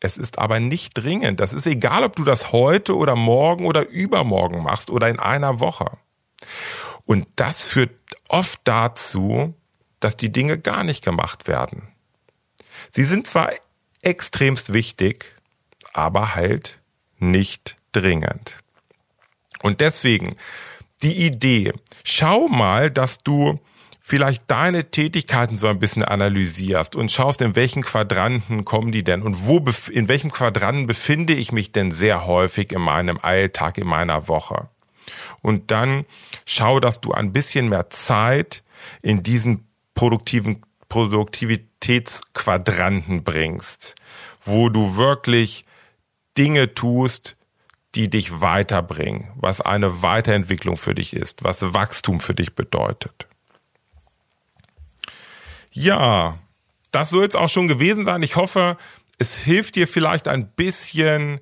Es 0.00 0.18
ist 0.18 0.38
aber 0.38 0.58
nicht 0.58 0.94
dringend. 0.94 1.38
Das 1.40 1.52
ist 1.52 1.66
egal, 1.66 2.02
ob 2.02 2.16
du 2.16 2.24
das 2.24 2.50
heute 2.52 2.96
oder 2.96 3.14
morgen 3.14 3.66
oder 3.66 3.88
übermorgen 3.88 4.62
machst 4.62 4.90
oder 4.90 5.08
in 5.08 5.20
einer 5.20 5.60
Woche. 5.60 5.98
Und 7.04 7.26
das 7.36 7.64
führt 7.64 7.90
oft 8.28 8.60
dazu, 8.64 9.54
dass 10.00 10.16
die 10.16 10.32
Dinge 10.32 10.58
gar 10.58 10.84
nicht 10.84 11.04
gemacht 11.04 11.48
werden. 11.48 11.88
Sie 12.90 13.04
sind 13.04 13.26
zwar 13.26 13.52
extremst 14.00 14.72
wichtig, 14.72 15.26
aber 15.92 16.34
halt 16.34 16.78
nicht 17.18 17.76
dringend. 17.92 18.58
Und 19.62 19.80
deswegen 19.80 20.36
die 21.02 21.24
Idee, 21.24 21.72
schau 22.04 22.48
mal, 22.48 22.90
dass 22.90 23.18
du 23.18 23.60
vielleicht 24.00 24.50
deine 24.50 24.90
Tätigkeiten 24.90 25.56
so 25.56 25.68
ein 25.68 25.78
bisschen 25.78 26.04
analysierst 26.04 26.96
und 26.96 27.12
schaust, 27.12 27.40
in 27.40 27.54
welchen 27.54 27.82
Quadranten 27.82 28.64
kommen 28.64 28.92
die 28.92 29.04
denn 29.04 29.22
und 29.22 29.46
wo, 29.46 29.64
in 29.90 30.08
welchem 30.08 30.32
Quadranten 30.32 30.86
befinde 30.86 31.34
ich 31.34 31.52
mich 31.52 31.72
denn 31.72 31.92
sehr 31.92 32.26
häufig 32.26 32.72
in 32.72 32.82
meinem 32.82 33.18
Alltag, 33.20 33.78
in 33.78 33.86
meiner 33.86 34.28
Woche. 34.28 34.68
Und 35.40 35.70
dann 35.70 36.04
schau, 36.44 36.80
dass 36.80 37.00
du 37.00 37.12
ein 37.12 37.32
bisschen 37.32 37.68
mehr 37.68 37.88
Zeit 37.90 38.64
in 39.02 39.22
diesen 39.22 39.68
produktiven 39.94 40.62
Produktivitätsquadranten 40.88 43.22
bringst, 43.24 43.94
wo 44.44 44.68
du 44.68 44.96
wirklich 44.96 45.64
Dinge 46.36 46.74
tust, 46.74 47.36
die 47.94 48.10
dich 48.10 48.40
weiterbringen, 48.40 49.30
was 49.36 49.60
eine 49.60 50.02
Weiterentwicklung 50.02 50.76
für 50.76 50.94
dich 50.94 51.14
ist, 51.14 51.44
was 51.44 51.62
Wachstum 51.62 52.18
für 52.20 52.34
dich 52.34 52.54
bedeutet. 52.54 53.26
Ja, 55.70 56.38
das 56.90 57.10
soll 57.10 57.22
jetzt 57.22 57.36
auch 57.36 57.48
schon 57.48 57.68
gewesen 57.68 58.04
sein. 58.04 58.22
Ich 58.22 58.36
hoffe, 58.36 58.76
es 59.18 59.34
hilft 59.34 59.76
dir 59.76 59.88
vielleicht 59.88 60.28
ein 60.28 60.48
bisschen 60.48 61.40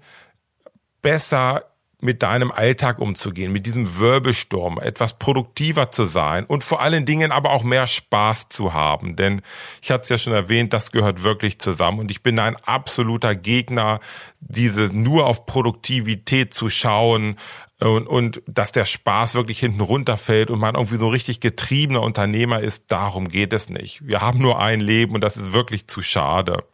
besser 1.02 1.64
mit 2.02 2.22
deinem 2.22 2.50
Alltag 2.50 2.98
umzugehen, 2.98 3.52
mit 3.52 3.66
diesem 3.66 3.98
Wirbelsturm, 3.98 4.78
etwas 4.78 5.18
produktiver 5.18 5.90
zu 5.90 6.04
sein 6.04 6.44
und 6.44 6.64
vor 6.64 6.80
allen 6.80 7.06
Dingen 7.06 7.32
aber 7.32 7.50
auch 7.50 7.62
mehr 7.62 7.86
Spaß 7.86 8.48
zu 8.48 8.72
haben. 8.72 9.16
Denn 9.16 9.42
ich 9.82 9.90
hatte 9.90 10.02
es 10.02 10.08
ja 10.08 10.18
schon 10.18 10.32
erwähnt, 10.32 10.72
das 10.72 10.92
gehört 10.92 11.22
wirklich 11.22 11.58
zusammen 11.58 12.00
und 12.00 12.10
ich 12.10 12.22
bin 12.22 12.38
ein 12.38 12.56
absoluter 12.56 13.34
Gegner, 13.34 14.00
diese 14.40 14.84
nur 14.86 15.26
auf 15.26 15.46
Produktivität 15.46 16.54
zu 16.54 16.70
schauen 16.70 17.36
und, 17.80 18.06
und 18.06 18.42
dass 18.46 18.72
der 18.72 18.84
Spaß 18.84 19.34
wirklich 19.34 19.58
hinten 19.58 19.80
runterfällt 19.80 20.50
und 20.50 20.58
man 20.58 20.74
irgendwie 20.74 20.96
so 20.96 21.08
richtig 21.08 21.40
getriebener 21.40 22.02
Unternehmer 22.02 22.60
ist. 22.60 22.84
Darum 22.88 23.28
geht 23.28 23.52
es 23.52 23.68
nicht. 23.68 24.06
Wir 24.06 24.20
haben 24.20 24.40
nur 24.40 24.60
ein 24.60 24.80
Leben 24.80 25.14
und 25.14 25.22
das 25.22 25.36
ist 25.36 25.52
wirklich 25.52 25.86
zu 25.88 26.02
schade. 26.02 26.64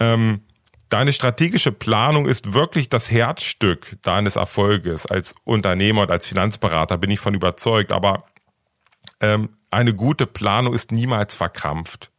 Ähm, 0.00 0.40
Deine 0.94 1.12
strategische 1.12 1.72
Planung 1.72 2.26
ist 2.28 2.54
wirklich 2.54 2.88
das 2.88 3.10
Herzstück 3.10 3.96
deines 4.02 4.36
Erfolges 4.36 5.06
als 5.06 5.34
Unternehmer 5.42 6.02
und 6.02 6.12
als 6.12 6.24
Finanzberater, 6.24 6.98
bin 6.98 7.10
ich 7.10 7.18
von 7.18 7.34
überzeugt. 7.34 7.90
Aber 7.90 8.26
ähm, 9.20 9.48
eine 9.72 9.92
gute 9.92 10.28
Planung 10.28 10.72
ist 10.72 10.92
niemals 10.92 11.34
verkrampft, 11.34 12.12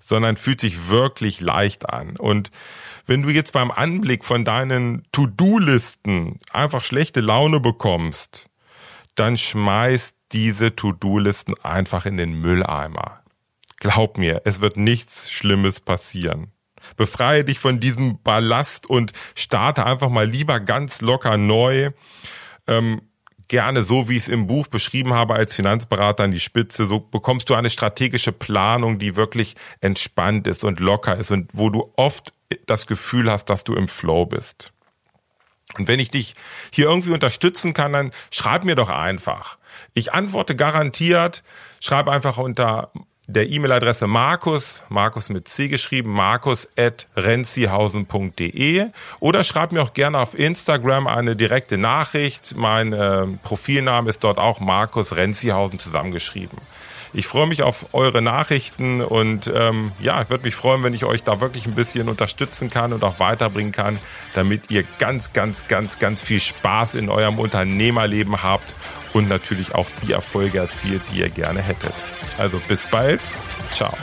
sondern 0.00 0.38
fühlt 0.38 0.62
sich 0.62 0.88
wirklich 0.88 1.42
leicht 1.42 1.90
an. 1.90 2.16
Und 2.16 2.50
wenn 3.04 3.20
du 3.20 3.28
jetzt 3.28 3.52
beim 3.52 3.70
Anblick 3.70 4.24
von 4.24 4.46
deinen 4.46 5.02
To-Do-Listen 5.12 6.40
einfach 6.54 6.84
schlechte 6.84 7.20
Laune 7.20 7.60
bekommst, 7.60 8.48
dann 9.14 9.36
schmeiß 9.36 10.14
diese 10.32 10.74
To-Do-Listen 10.74 11.52
einfach 11.62 12.06
in 12.06 12.16
den 12.16 12.40
Mülleimer. 12.40 13.20
Glaub 13.76 14.16
mir, 14.16 14.40
es 14.46 14.62
wird 14.62 14.78
nichts 14.78 15.30
Schlimmes 15.30 15.80
passieren. 15.80 16.51
Befreie 16.96 17.44
dich 17.44 17.58
von 17.58 17.80
diesem 17.80 18.22
Ballast 18.22 18.88
und 18.88 19.12
starte 19.34 19.86
einfach 19.86 20.08
mal 20.08 20.28
lieber 20.28 20.60
ganz 20.60 21.00
locker 21.00 21.36
neu. 21.36 21.90
Ähm, 22.66 23.02
gerne 23.48 23.82
so, 23.82 24.08
wie 24.08 24.16
ich 24.16 24.22
es 24.22 24.28
im 24.28 24.46
Buch 24.46 24.66
beschrieben 24.66 25.12
habe, 25.12 25.34
als 25.34 25.54
Finanzberater 25.54 26.24
an 26.24 26.30
die 26.32 26.40
Spitze. 26.40 26.86
So 26.86 27.00
bekommst 27.00 27.50
du 27.50 27.54
eine 27.54 27.68
strategische 27.68 28.32
Planung, 28.32 28.98
die 28.98 29.14
wirklich 29.14 29.56
entspannt 29.80 30.46
ist 30.46 30.64
und 30.64 30.80
locker 30.80 31.16
ist 31.16 31.30
und 31.30 31.50
wo 31.52 31.68
du 31.68 31.92
oft 31.96 32.32
das 32.66 32.86
Gefühl 32.86 33.30
hast, 33.30 33.46
dass 33.46 33.64
du 33.64 33.74
im 33.74 33.88
Flow 33.88 34.24
bist. 34.26 34.72
Und 35.76 35.88
wenn 35.88 36.00
ich 36.00 36.10
dich 36.10 36.34
hier 36.70 36.86
irgendwie 36.86 37.12
unterstützen 37.12 37.74
kann, 37.74 37.92
dann 37.92 38.12
schreib 38.30 38.64
mir 38.64 38.74
doch 38.74 38.90
einfach. 38.90 39.58
Ich 39.94 40.12
antworte 40.12 40.56
garantiert. 40.56 41.42
Schreib 41.80 42.08
einfach 42.08 42.38
unter 42.38 42.92
der 43.28 43.48
E-Mail-Adresse 43.48 44.06
Markus, 44.06 44.82
Markus 44.88 45.28
mit 45.28 45.46
C 45.46 45.68
geschrieben, 45.68 46.10
markus 46.10 46.68
at 46.76 47.06
renzihausen.de 47.16 48.86
oder 49.20 49.44
schreib 49.44 49.72
mir 49.72 49.82
auch 49.82 49.94
gerne 49.94 50.18
auf 50.18 50.36
Instagram 50.38 51.06
eine 51.06 51.36
direkte 51.36 51.78
Nachricht. 51.78 52.54
Mein 52.56 52.92
äh, 52.92 53.26
Profilname 53.42 54.10
ist 54.10 54.24
dort 54.24 54.38
auch 54.38 54.58
Markus 54.58 55.14
Renzihausen 55.14 55.78
zusammengeschrieben. 55.78 56.58
Ich 57.14 57.26
freue 57.26 57.46
mich 57.46 57.62
auf 57.62 57.86
eure 57.92 58.22
Nachrichten 58.22 59.02
und 59.02 59.52
ähm, 59.54 59.92
ja, 60.00 60.22
ich 60.22 60.30
würde 60.30 60.44
mich 60.44 60.54
freuen, 60.54 60.82
wenn 60.82 60.94
ich 60.94 61.04
euch 61.04 61.22
da 61.22 61.40
wirklich 61.40 61.66
ein 61.66 61.74
bisschen 61.74 62.08
unterstützen 62.08 62.70
kann 62.70 62.92
und 62.92 63.04
auch 63.04 63.20
weiterbringen 63.20 63.72
kann, 63.72 63.98
damit 64.34 64.70
ihr 64.70 64.82
ganz, 64.98 65.34
ganz, 65.34 65.68
ganz, 65.68 65.98
ganz 65.98 66.22
viel 66.22 66.40
Spaß 66.40 66.94
in 66.94 67.10
eurem 67.10 67.38
Unternehmerleben 67.38 68.42
habt 68.42 68.74
und 69.12 69.28
natürlich 69.28 69.74
auch 69.74 69.88
die 70.02 70.12
Erfolge 70.12 70.58
erzielt, 70.58 71.02
die 71.12 71.20
ihr 71.20 71.28
gerne 71.28 71.60
hättet. 71.60 71.94
Also 72.38 72.60
bis 72.68 72.82
bald. 72.90 73.20
Ciao. 73.72 73.96